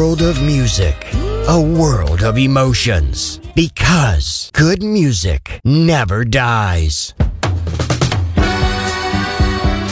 [0.00, 0.96] World of music,
[1.46, 3.38] a world of emotions.
[3.54, 7.12] Because good music never dies.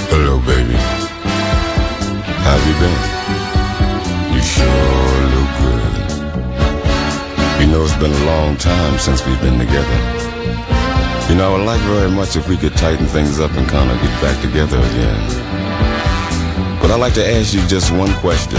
[0.08, 0.78] Hello, baby.
[2.40, 2.98] How have you been?
[4.32, 5.92] You sure look good.
[7.60, 9.98] You know, it's been a long time since we've been together.
[11.28, 13.90] You know, I would like very much if we could tighten things up and kind
[13.90, 15.20] of get back together again.
[16.80, 18.58] But I'd like to ask you just one question.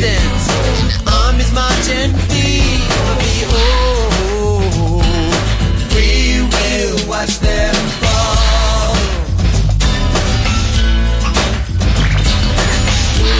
[0.00, 0.48] distance.
[1.06, 5.02] Armies marching feet for oh,
[5.94, 8.94] we will watch them fall.
[13.22, 13.32] We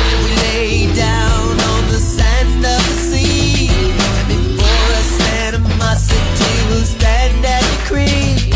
[0.45, 3.69] lay down on the sand of the sea.
[4.29, 5.11] Before us,
[6.69, 8.53] will stand and decree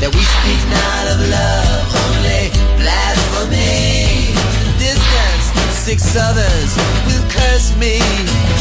[0.00, 4.34] that we speak not of love, only blasphemy.
[4.78, 5.46] Distance,
[5.86, 6.59] six others
[7.60, 8.59] just me.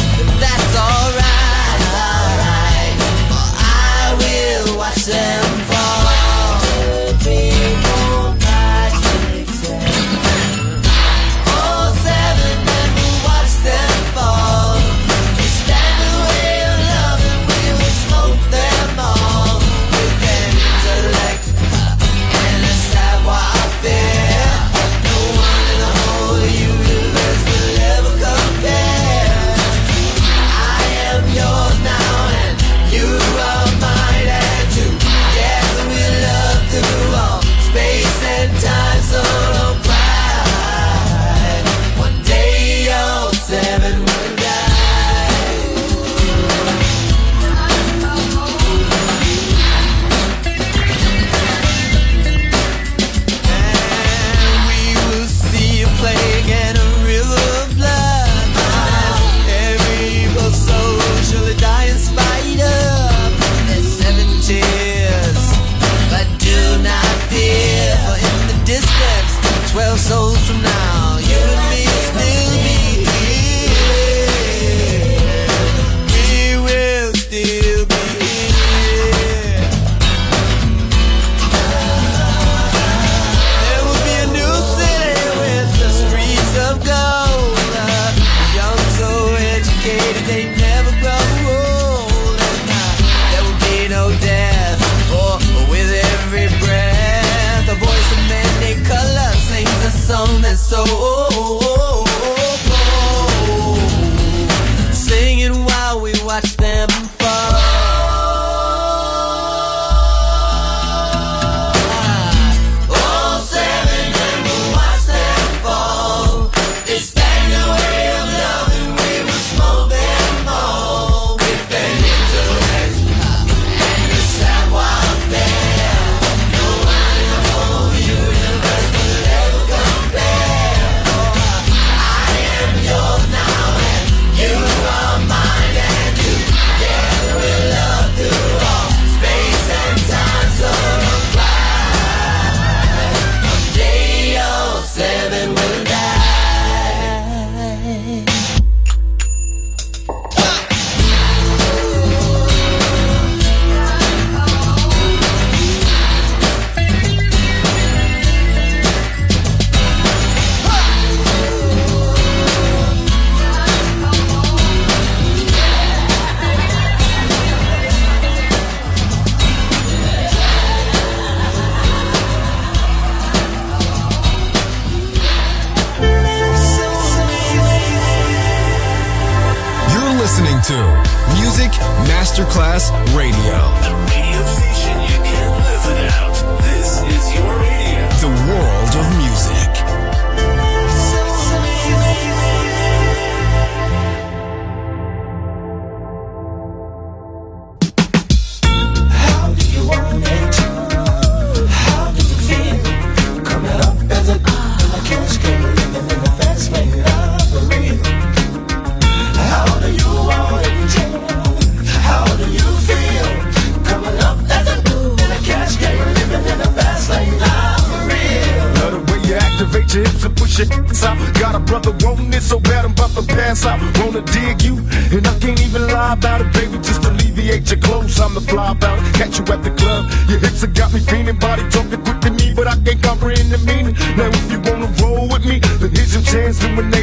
[236.47, 236.99] Sugar, now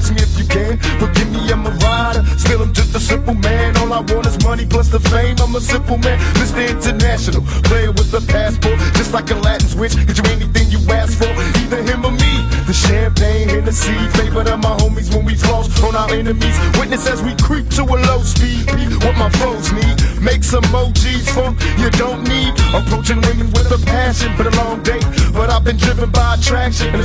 [0.00, 2.22] tell me how you can, forgive me, I'm a rider.
[2.38, 3.76] Still, I'm just a simple man.
[3.78, 5.36] All I want is money, plus the fame.
[5.40, 6.18] I'm a simple man.
[6.36, 6.68] Mr.
[6.68, 7.42] international.
[7.64, 7.86] Play
[9.42, 9.94] Latin switch.
[10.06, 11.30] Get you anything you ask for,
[11.62, 12.34] either him or me.
[12.66, 16.56] The champagne in the sea, favorite of my homies when we does on our enemies.
[16.78, 18.66] Witness as we creep to a low speed.
[19.04, 21.56] What my foes need, in some fast lane.
[21.78, 22.52] How don't need.
[22.74, 24.52] Approaching women with a passion, it?
[24.54, 27.02] How long you But I've been driven by attraction in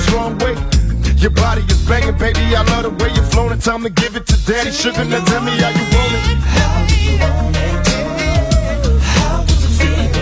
[2.83, 3.59] the way you're flownin'.
[3.59, 6.37] Tell me, give it to daddy Sugar, now tell me how you walkin'.
[6.45, 9.01] How do you want to it?
[9.01, 10.13] How do you feel?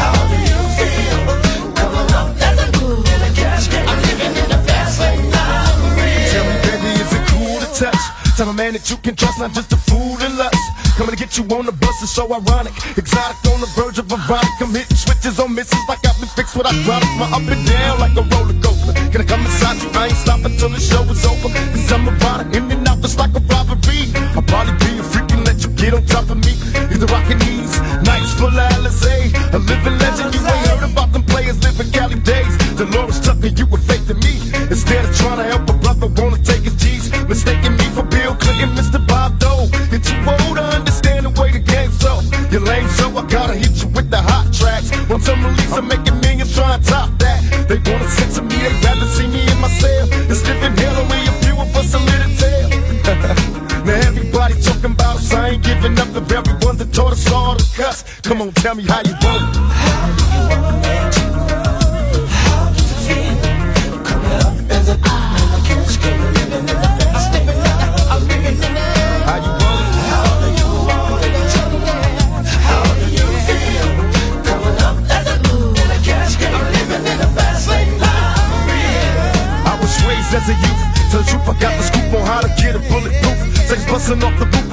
[0.00, 1.20] How do you feel?
[3.88, 5.30] I'm living in the fast lane.
[6.32, 8.02] Tell me, baby, is it cool to touch?
[8.36, 10.75] Tell a man that you can trust, not just a fool in lust.
[10.96, 12.72] Coming to get you on the bus is so ironic.
[12.96, 14.48] Exotic on the verge of erotic.
[14.64, 17.12] I'm hitting switches on misses like I've been fixed with hydraulics.
[17.20, 18.96] My up and down like a roller coaster.
[19.12, 19.92] Can I come inside you?
[19.92, 21.52] I ain't stopping till the show is over.
[21.52, 24.08] Cause I'm erotic, in and out just like a robbery.
[24.32, 26.56] I'll probably be a freak and let you get on top of me.
[26.88, 29.36] Either rockin' these nights full of Alizé.
[29.52, 32.56] A living legend, you ain't heard about them players living Cali days.
[32.72, 34.40] Delores Tucker, you were fake to me.
[34.72, 37.12] Instead of trying to help a brother, wanna take his G's.
[37.28, 37.85] Mistaking me
[42.56, 44.90] you're lame, so I gotta hit you with the hot tracks.
[45.08, 47.40] Once I'm released, I'm making millions trying to top that.
[47.68, 50.08] They wanna censor me, they rather see me in my cell.
[50.30, 52.70] It's living hell away a few of us a little tale.
[53.84, 57.30] now everybody talking about us, I ain't giving up the very ones that taught us
[57.30, 58.04] all to cuss.
[58.22, 60.95] Come on, tell me how you do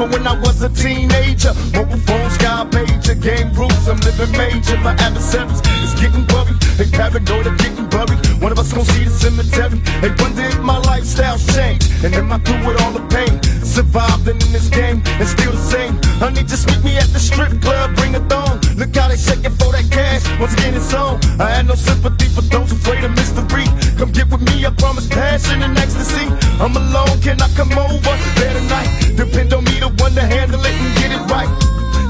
[0.03, 3.87] but when I was a teenager, mobile phone, sky pager, game rules.
[3.87, 4.77] I'm living major.
[4.79, 6.59] My adversaries is getting worried.
[6.77, 8.19] They paranoid of getting buried.
[8.41, 9.79] One of us gon' see the cemetery.
[10.01, 13.39] They wonder if my lifestyle's changed, and am I through with all the pain?
[13.63, 15.95] Surviving in this game and still the same.
[16.19, 18.59] Honey, just meet me at the strip club, bring a thong.
[18.75, 20.27] Look how they shaking for that cash.
[20.39, 21.19] Once again, it's on.
[21.39, 23.65] I had no sympathy for those afraid of mystery.
[23.97, 26.27] Come get with me, I promise passion and ecstasy.
[26.59, 29.15] I'm alone, can I come over there tonight?
[29.15, 29.52] Depend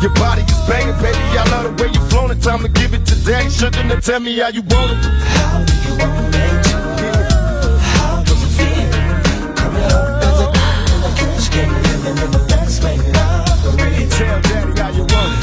[0.03, 1.17] your body is banging, baby.
[1.17, 2.41] I love the way you flown it.
[2.41, 3.47] Time to give it today.
[3.47, 4.97] Shouldn't have tell me how you want it.
[4.97, 6.63] How do you want it?
[14.09, 15.42] Tell daddy how you want it.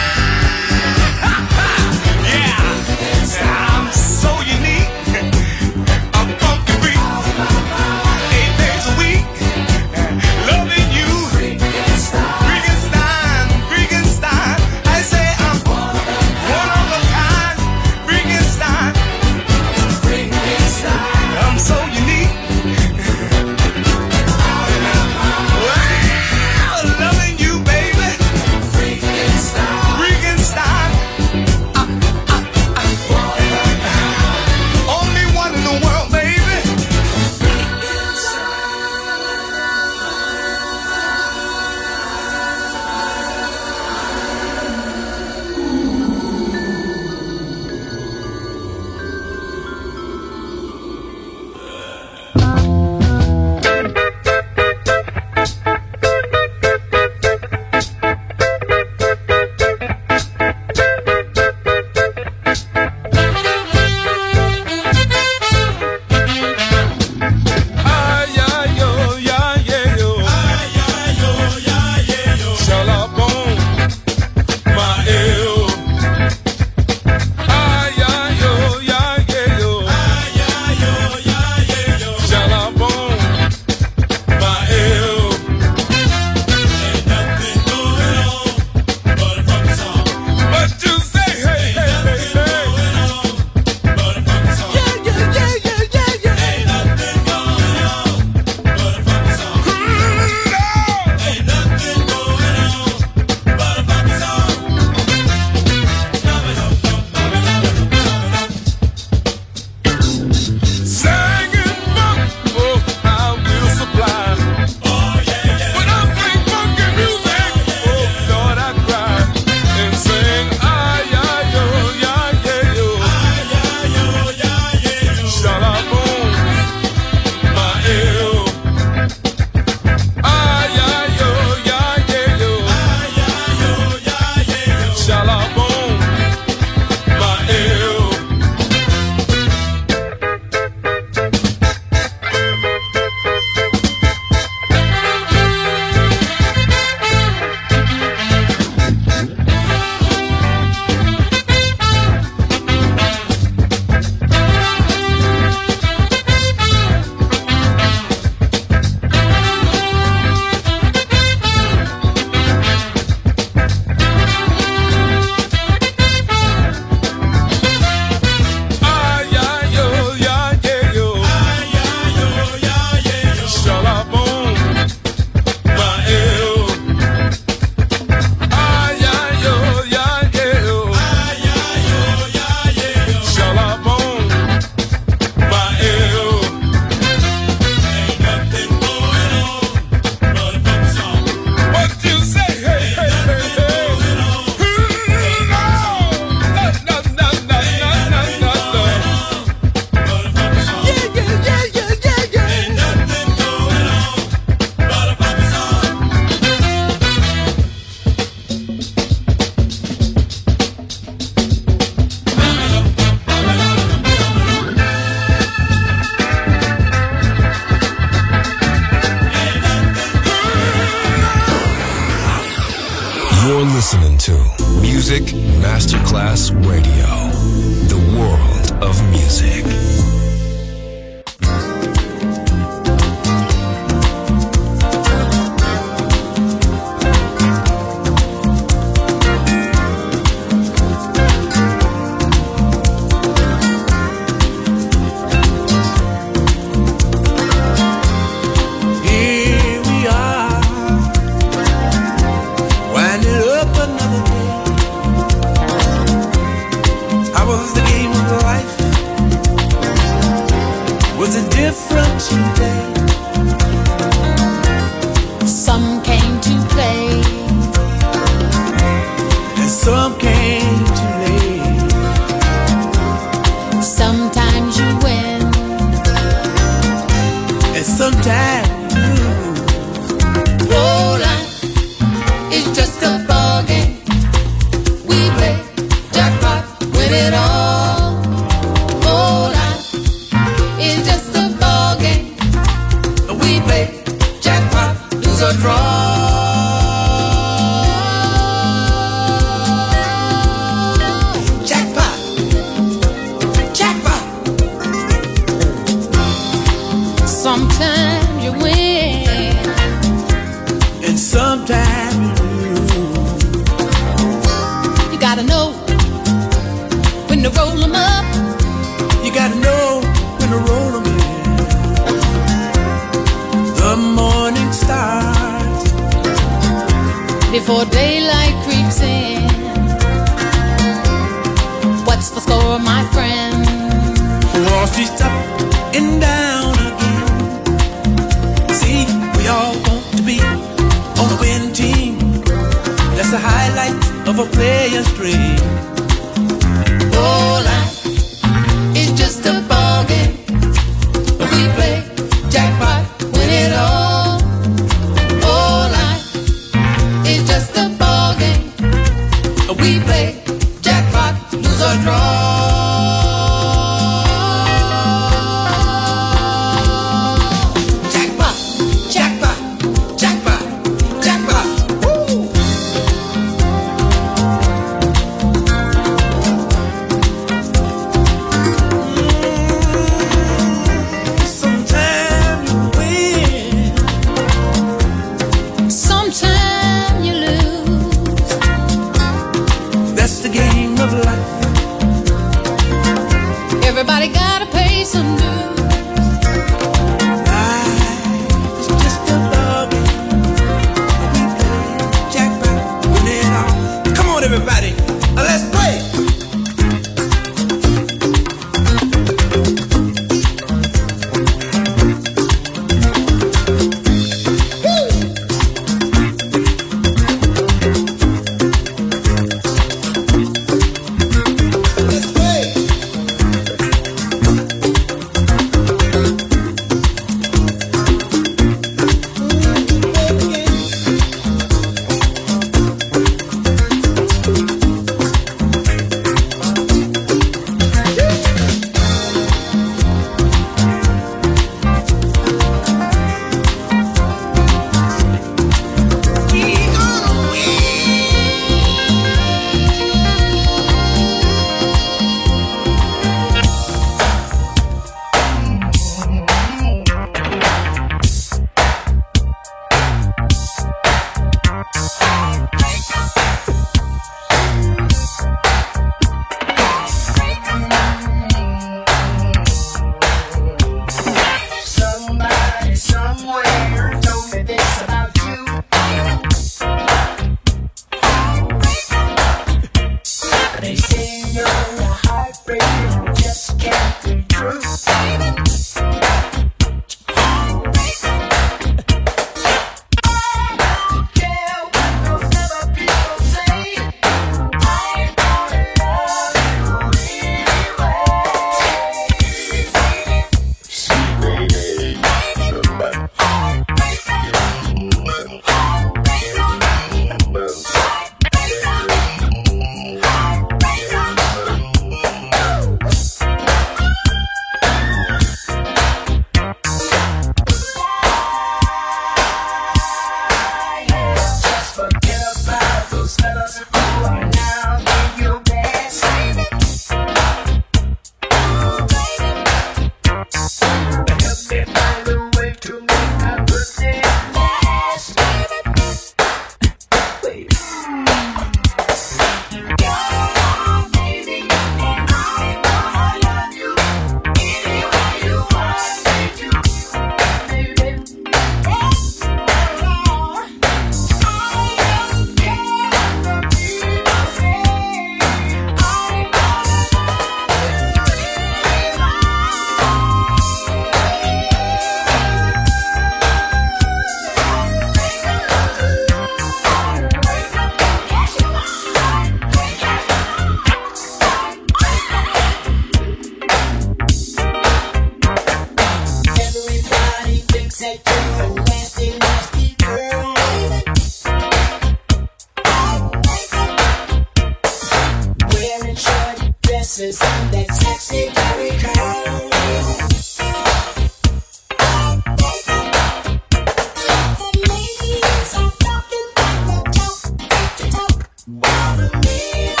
[599.53, 600.00] If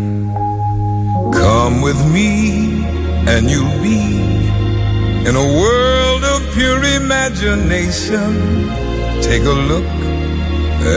[1.33, 2.83] Come with me,
[3.27, 4.01] and you'll be
[5.27, 8.67] in a world of pure imagination.
[9.21, 9.91] Take a look,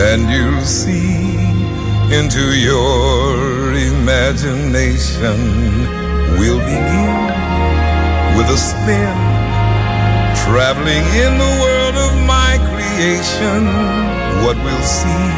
[0.09, 1.37] and you'll see
[2.19, 5.39] into your imagination.
[6.39, 9.35] We'll begin with a spin
[10.45, 13.65] Traveling in the world of my creation,
[14.45, 15.33] what we'll see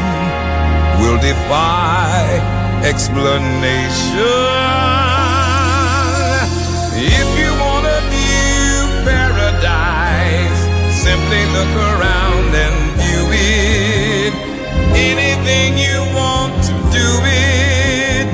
[0.99, 4.21] will defy explanation.
[6.99, 10.59] If you want a new paradise,
[10.93, 14.33] simply look around and view it.
[14.95, 18.27] Anything you want to do it.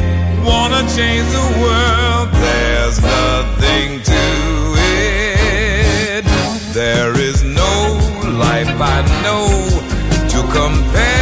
[0.43, 4.23] Wanna change the world, there's nothing to
[4.77, 6.25] it.
[6.73, 7.73] There is no
[8.45, 9.47] life I know
[10.29, 11.12] to compare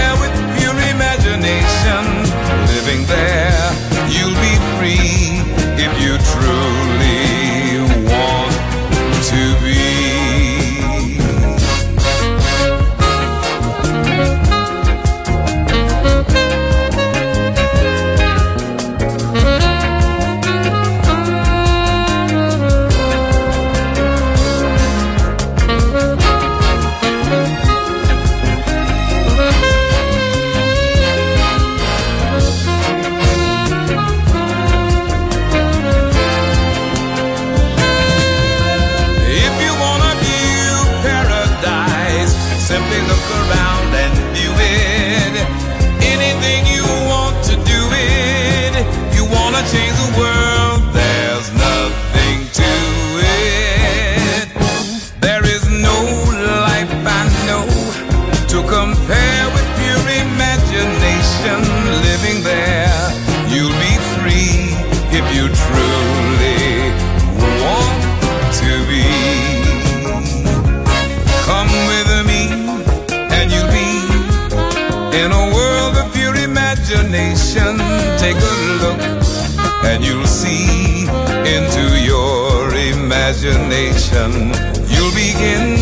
[83.44, 84.54] imagination.
[84.88, 85.82] You'll begin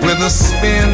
[0.00, 0.88] with a spin,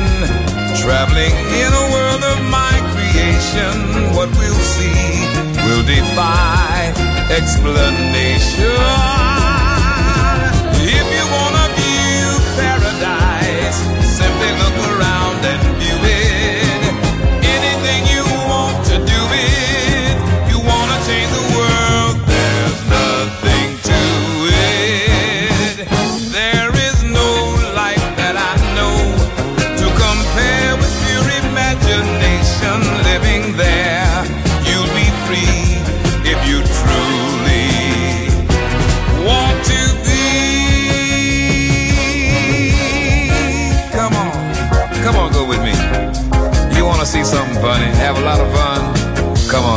[0.83, 4.15] traveling in a world of my creation.
[4.15, 5.23] What we'll see
[5.67, 6.93] will defy
[7.31, 8.75] explanation.
[10.83, 12.27] If you wanna view
[12.59, 16.20] paradise, simply look around and view it.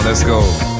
[0.06, 0.73] let's go.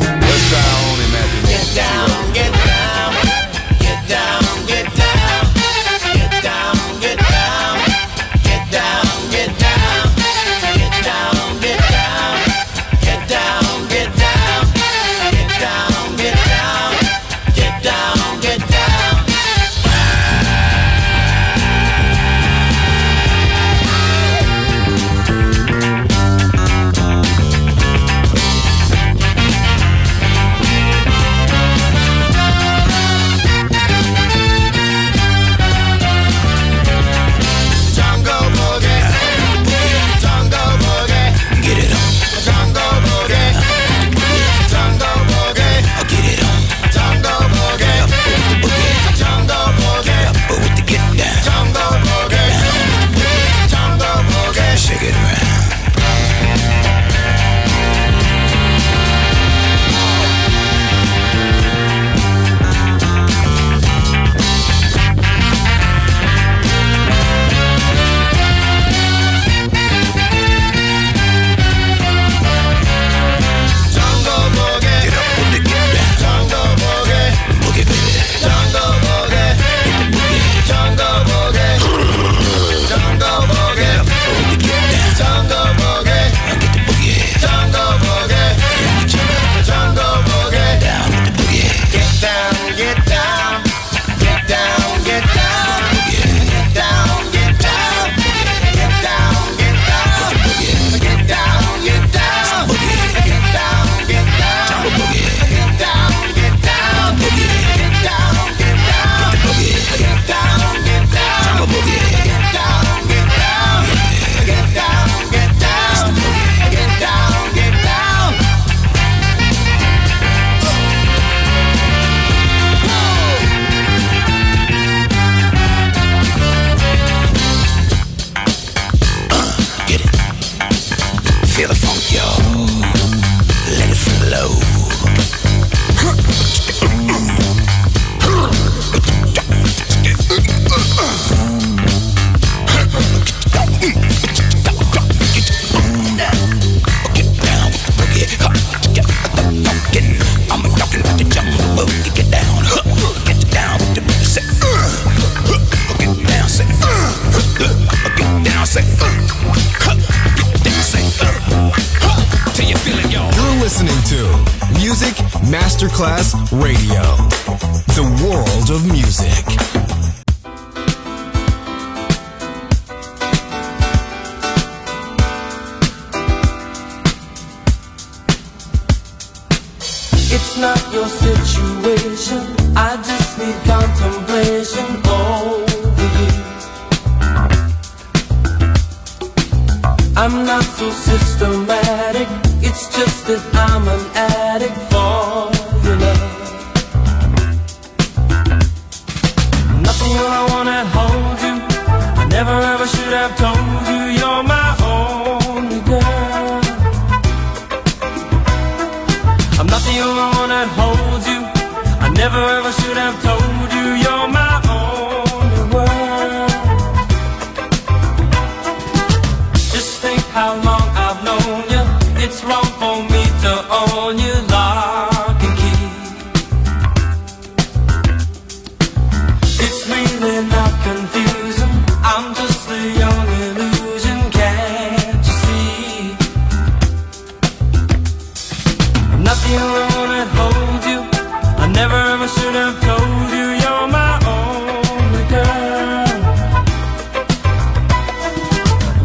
[166.04, 167.23] Class Radio.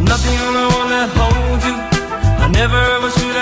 [0.09, 1.77] nothing I wanna hold you.
[2.45, 3.38] I never ever should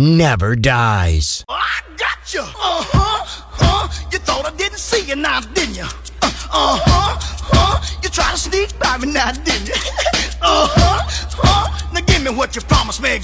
[0.00, 1.44] never dies.
[1.48, 2.40] Oh, I got you.
[2.40, 3.86] Uh-huh, uh huh.
[3.86, 4.08] Huh.
[4.10, 6.32] You thought I didn't see you now, didn't uh, uh-huh, uh, you?
[6.50, 7.18] Uh huh.
[7.52, 7.98] Huh.
[8.02, 9.74] You try to sneak by me now, didn't you?
[10.42, 11.68] Uh-huh, uh huh.
[11.68, 11.92] Huh.
[11.92, 13.20] Now give me what you promised me.